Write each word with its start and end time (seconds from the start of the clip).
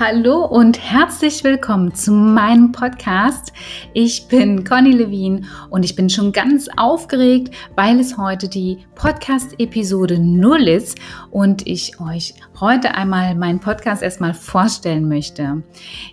Hallo 0.00 0.44
und 0.44 0.78
herzlich 0.78 1.42
willkommen 1.42 1.92
zu 1.92 2.12
meinem 2.12 2.70
Podcast. 2.70 3.52
Ich 3.94 4.28
bin 4.28 4.62
Conny 4.62 4.92
Levin 4.92 5.46
und 5.70 5.84
ich 5.84 5.96
bin 5.96 6.08
schon 6.08 6.30
ganz 6.30 6.68
aufgeregt, 6.76 7.52
weil 7.74 7.98
es 7.98 8.16
heute 8.16 8.48
die 8.48 8.78
Podcast-Episode 8.94 10.20
0 10.20 10.68
ist 10.68 11.00
und 11.32 11.66
ich 11.66 11.98
euch 12.00 12.34
heute 12.60 12.94
einmal 12.94 13.34
meinen 13.34 13.58
Podcast 13.58 14.04
erstmal 14.04 14.34
vorstellen 14.34 15.08
möchte. 15.08 15.64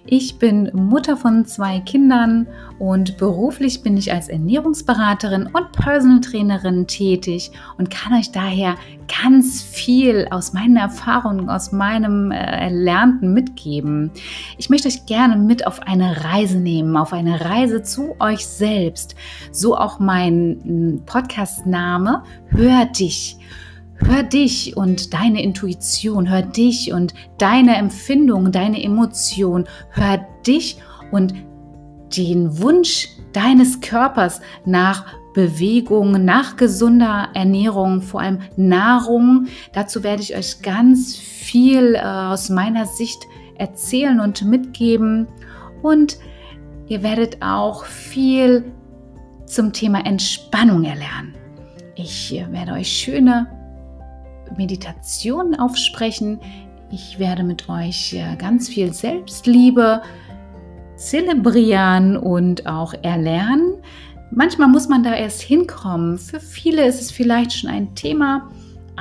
Ich 0.08 0.40
bin 0.40 0.72
Mutter 0.74 1.16
von 1.16 1.46
zwei 1.46 1.80
Kindern 1.82 2.48
und 2.80 3.18
beruflich 3.18 3.84
bin 3.84 3.98
ich 3.98 4.12
als 4.12 4.30
Ernährungsberaterin 4.30 5.48
und 5.54 5.72
Personal 5.74 6.22
Trainerin 6.22 6.88
tätig 6.88 7.52
und 7.78 7.92
kann 7.92 8.14
euch 8.14 8.32
daher 8.32 8.78
ganz 9.22 9.62
viel 9.62 10.28
aus 10.32 10.54
meinen 10.54 10.78
Erfahrungen, 10.78 11.50
aus 11.50 11.72
meinem 11.72 12.32
äh, 12.32 12.38
Erlernten 12.38 13.34
mitgeben. 13.34 13.75
Ich 14.58 14.70
möchte 14.70 14.88
euch 14.88 15.06
gerne 15.06 15.36
mit 15.36 15.66
auf 15.68 15.82
eine 15.82 16.24
Reise 16.24 16.58
nehmen, 16.58 16.96
auf 16.98 17.14
eine 17.14 17.42
Reise 17.42 17.84
zu 17.84 18.16
euch 18.20 18.46
selbst. 18.46 19.16
So 19.52 19.78
auch 19.78 20.00
mein 20.00 20.60
hm, 20.64 21.02
Podcast-Name, 21.06 22.24
Hör 22.48 22.86
dich. 22.86 23.38
Hör 23.98 24.24
dich 24.24 24.76
und 24.76 25.14
deine 25.14 25.42
Intuition, 25.42 26.30
hör 26.30 26.42
dich 26.42 26.92
und 26.92 27.14
deine 27.38 27.78
Empfindung, 27.78 28.52
deine 28.52 28.84
Emotion, 28.84 29.66
hör 29.92 30.26
dich 30.46 30.78
und 31.12 31.34
den 32.18 32.60
Wunsch 32.60 33.10
deines 33.32 33.80
Körpers 33.82 34.42
nach 34.66 35.06
Bewegung, 35.34 36.24
nach 36.24 36.56
gesunder 36.56 37.30
Ernährung, 37.34 38.02
vor 38.02 38.22
allem 38.22 38.40
Nahrung. 38.56 39.48
Dazu 39.74 40.04
werde 40.04 40.22
ich 40.22 40.36
euch 40.36 40.62
ganz 40.62 41.18
viel 41.18 41.96
äh, 41.96 42.00
aus 42.00 42.50
meiner 42.50 42.86
Sicht 42.86 43.28
erzählen 43.58 44.20
und 44.20 44.44
mitgeben. 44.44 45.28
Und 45.82 46.18
ihr 46.88 47.04
werdet 47.04 47.42
auch 47.42 47.86
viel 47.86 48.72
zum 49.46 49.74
Thema 49.74 50.06
Entspannung 50.06 50.84
erlernen. 50.84 51.34
Ich 51.96 52.36
äh, 52.36 52.52
werde 52.52 52.74
euch 52.74 52.90
schöne 52.90 53.48
Meditationen 54.58 55.60
aufsprechen. 55.60 56.40
Ich 56.92 57.20
werde 57.20 57.44
mit 57.44 57.70
euch 57.70 58.14
äh, 58.14 58.36
ganz 58.38 58.70
viel 58.70 58.94
Selbstliebe 58.94 60.02
zelebrieren 60.96 62.18
und 62.18 62.68
auch 62.68 62.94
erlernen. 63.02 63.76
Manchmal 64.32 64.68
muss 64.68 64.90
man 64.90 65.04
da 65.04 65.14
erst 65.14 65.42
hinkommen. 65.42 66.18
Für 66.18 66.40
viele 66.40 66.86
ist 66.86 67.02
es 67.02 67.12
vielleicht 67.12 67.54
schon 67.54 67.70
ein 67.70 67.96
Thema, 67.96 68.50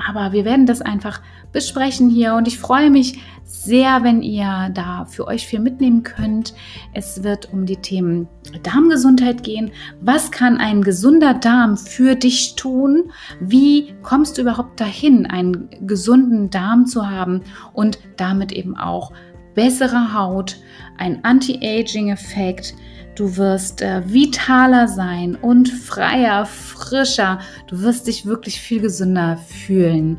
aber 0.09 0.33
wir 0.33 0.45
werden 0.45 0.67
das 0.67 0.81
einfach 0.81 1.21
besprechen 1.55 2.11
hier 2.11 2.35
und 2.35 2.47
ich 2.47 2.59
freue 2.59 2.91
mich 2.91 3.23
sehr, 3.45 4.03
wenn 4.03 4.21
ihr 4.21 4.71
da 4.75 5.07
für 5.07 5.27
euch 5.27 5.47
viel 5.47 5.61
mitnehmen 5.61 6.03
könnt. 6.03 6.55
Es 6.93 7.23
wird 7.23 7.53
um 7.53 7.65
die 7.65 7.77
Themen 7.77 8.29
Darmgesundheit 8.63 9.43
gehen. 9.43 9.71
Was 10.01 10.31
kann 10.31 10.59
ein 10.59 10.83
gesunder 10.83 11.33
Darm 11.33 11.77
für 11.77 12.17
dich 12.17 12.57
tun? 12.57 13.13
Wie 13.41 13.95
kommst 14.03 14.37
du 14.37 14.43
überhaupt 14.43 14.81
dahin, 14.81 15.27
einen 15.27 15.71
gesunden 15.87 16.51
Darm 16.51 16.87
zu 16.87 17.09
haben 17.09 17.43
und 17.73 17.99
damit 18.17 18.53
eben 18.53 18.77
auch 18.77 19.13
bessere 19.55 20.13
Haut, 20.13 20.57
ein 20.99 21.25
Anti-Aging-Effekt, 21.25 22.75
Du 23.15 23.37
wirst 23.37 23.81
äh, 23.81 24.03
vitaler 24.13 24.89
sein 24.89 25.37
und 25.37 25.69
freier, 25.69 26.47
frischer. 26.47 27.39
Du 27.69 27.81
wirst 27.81 28.09
dich 28.09 28.27
wirklich 28.27 28.61
viel 28.61 28.81
gesünder 28.81 29.37
fühlen. 29.37 30.19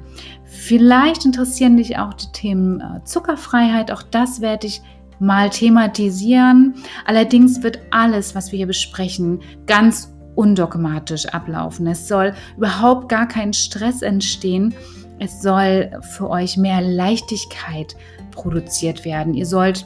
Vielleicht 0.55 1.25
interessieren 1.25 1.77
dich 1.77 1.97
auch 1.97 2.13
die 2.13 2.31
Themen 2.31 2.79
äh, 2.81 3.03
Zuckerfreiheit. 3.03 3.91
Auch 3.91 4.01
das 4.01 4.41
werde 4.41 4.67
ich 4.67 4.81
mal 5.19 5.49
thematisieren. 5.49 6.75
Allerdings 7.05 7.61
wird 7.61 7.79
alles, 7.91 8.35
was 8.35 8.51
wir 8.51 8.57
hier 8.57 8.67
besprechen, 8.67 9.41
ganz 9.67 10.13
undogmatisch 10.35 11.27
ablaufen. 11.27 11.87
Es 11.87 12.07
soll 12.07 12.33
überhaupt 12.57 13.09
gar 13.09 13.27
kein 13.27 13.53
Stress 13.53 14.01
entstehen. 14.01 14.73
Es 15.19 15.41
soll 15.41 15.91
für 16.15 16.29
euch 16.29 16.57
mehr 16.57 16.81
Leichtigkeit 16.81 17.95
produziert 18.31 19.05
werden. 19.05 19.33
Ihr 19.33 19.45
sollt 19.45 19.85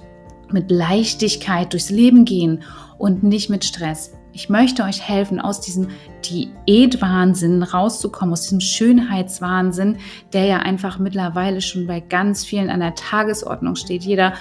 mit 0.52 0.72
Leichtigkeit 0.72 1.74
durchs 1.74 1.90
Leben 1.90 2.26
gehen 2.26 2.64
und 2.98 3.24
nicht 3.24 3.50
mit 3.50 3.64
Stress. 3.64 4.14
Ich 4.32 4.50
möchte 4.50 4.84
euch 4.84 5.02
helfen, 5.02 5.40
aus 5.40 5.60
diesem 5.60 5.88
Diätwahnsinn 6.26 7.64
rauszukommen, 7.64 8.34
aus 8.34 8.44
diesem 8.44 8.62
Schönheitswahnsinn, 8.62 9.98
der 10.34 10.46
ja 10.46 10.58
einfach 10.58 11.00
mittlerweile 11.00 11.62
schon 11.62 11.88
bei 11.88 12.00
ganz 12.00 12.46
vielen 12.46 12.70
an 12.70 12.80
der 12.80 12.96
Tagesordnung 12.96 13.76
steht. 13.76 14.04
Jeder, 14.04 14.34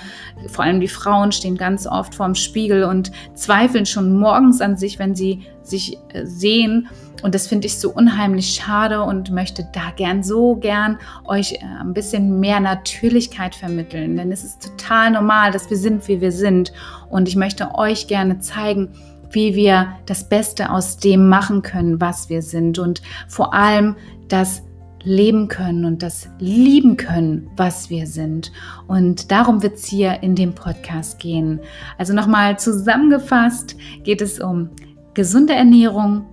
vor 0.48 0.65
allem 0.65 0.81
die 0.81 0.88
Frauen, 0.88 1.32
stehen 1.32 1.56
ganz 1.56 1.87
oft 1.87 2.15
vorm 2.15 2.34
Spiegel 2.34 2.84
und 2.84 3.10
zweifeln 3.34 3.87
schon 3.87 4.19
morgens 4.19 4.60
an 4.60 4.77
sich, 4.77 4.98
wenn 4.98 5.15
sie 5.15 5.47
sich 5.62 5.98
äh, 6.12 6.27
sehen. 6.27 6.88
Und 7.22 7.34
das 7.34 7.47
finde 7.48 7.66
ich 7.66 7.78
so 7.78 7.91
unheimlich 7.91 8.54
schade 8.54 9.03
und 9.03 9.31
möchte 9.31 9.69
da 9.72 9.91
gern 9.97 10.22
so 10.22 10.56
gern 10.56 10.98
euch 11.25 11.54
äh, 11.54 11.59
ein 11.81 11.94
bisschen 11.94 12.41
mehr 12.41 12.60
Natürlichkeit 12.60 13.54
vermitteln. 13.54 14.16
Denn 14.16 14.31
es 14.32 14.44
ist 14.44 14.62
total 14.62 15.10
normal, 15.10 15.50
dass 15.50 15.71
wir 15.71 15.77
sind, 15.77 16.06
wie 16.09 16.21
wir 16.21 16.32
sind. 16.32 16.72
Und 17.09 17.27
ich 17.27 17.37
möchte 17.37 17.75
euch 17.75 18.06
gerne 18.06 18.38
zeigen, 18.38 18.93
wie 19.31 19.55
wir 19.55 19.94
das 20.06 20.28
Beste 20.28 20.71
aus 20.71 20.97
dem 20.97 21.28
machen 21.28 21.62
können, 21.62 22.00
was 22.00 22.28
wir 22.28 22.43
sind 22.43 22.78
und 22.78 23.03
vor 23.28 23.55
allem 23.55 23.97
das 24.28 24.62
leben 25.03 25.49
können 25.49 25.84
und 25.84 26.03
das 26.03 26.28
lieben 26.39 26.97
können, 26.97 27.50
was 27.56 27.89
wir 27.91 28.06
sind. 28.06 28.53
Und 28.87 29.31
darum 29.31 29.62
wird 29.62 29.77
es 29.77 29.87
hier 29.87 30.22
in 30.22 30.34
dem 30.34 30.55
Podcast 30.55 31.19
gehen. 31.19 31.61
Also 31.99 32.12
nochmal 32.12 32.59
zusammengefasst 32.59 33.77
geht 34.03 34.21
es 34.21 34.41
um 34.41 34.71
gesunde 35.15 35.55
Ernährung, 35.55 36.27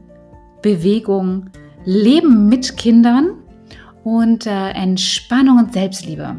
Bewegung, 0.62 1.50
Leben 1.86 2.50
mit 2.50 2.78
Kindern 2.78 3.36
und 4.04 4.48
äh, 4.48 4.70
Entspannung 4.72 5.60
und 5.60 5.74
Selbstliebe. 5.74 6.38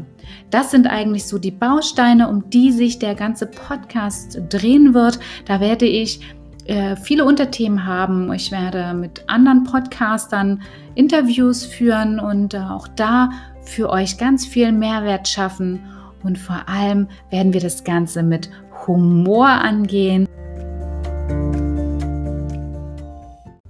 Das 0.49 0.71
sind 0.71 0.87
eigentlich 0.87 1.25
so 1.25 1.37
die 1.37 1.51
Bausteine, 1.51 2.29
um 2.29 2.49
die 2.49 2.71
sich 2.71 2.99
der 2.99 3.15
ganze 3.15 3.47
Podcast 3.47 4.39
drehen 4.49 4.93
wird. 4.93 5.19
Da 5.45 5.59
werde 5.59 5.85
ich 5.85 6.21
äh, 6.67 6.95
viele 6.95 7.25
Unterthemen 7.25 7.85
haben. 7.85 8.31
Ich 8.33 8.51
werde 8.51 8.93
mit 8.93 9.23
anderen 9.27 9.63
Podcastern 9.63 10.61
Interviews 10.95 11.65
führen 11.65 12.19
und 12.19 12.53
äh, 12.53 12.59
auch 12.59 12.87
da 12.87 13.29
für 13.61 13.89
euch 13.89 14.17
ganz 14.17 14.45
viel 14.45 14.71
Mehrwert 14.71 15.27
schaffen. 15.27 15.81
Und 16.23 16.37
vor 16.37 16.67
allem 16.67 17.07
werden 17.29 17.53
wir 17.53 17.61
das 17.61 17.83
Ganze 17.83 18.23
mit 18.23 18.49
Humor 18.85 19.47
angehen. 19.47 20.27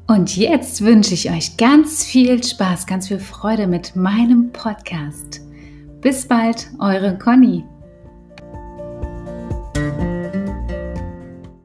Und 0.07 0.38
jetzt 0.38 0.84
wünsche 0.84 1.13
ich 1.13 1.30
euch 1.30 1.57
ganz 1.57 2.03
viel 2.03 2.41
Spaß, 2.41 2.88
ganz 2.88 3.09
viel 3.09 3.19
Freude 3.19 3.68
mit 3.68 3.96
meinem 3.96 4.52
Podcast. 4.52 5.41
Bis 6.02 6.28
bald, 6.28 6.69
eure 6.80 7.18
Conny. 7.18 7.66